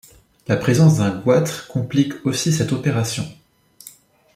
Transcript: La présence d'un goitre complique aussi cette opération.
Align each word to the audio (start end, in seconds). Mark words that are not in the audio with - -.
La 0.47 0.57
présence 0.57 0.97
d'un 0.97 1.11
goitre 1.15 1.67
complique 1.67 2.13
aussi 2.25 2.51
cette 2.51 2.71
opération. 2.71 3.23